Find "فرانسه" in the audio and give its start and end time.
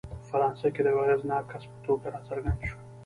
0.29-0.67